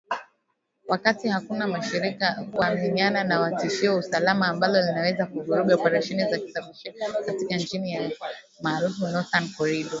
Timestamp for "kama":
8.99-9.11